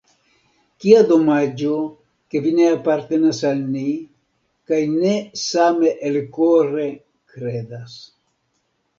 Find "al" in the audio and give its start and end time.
3.49-3.61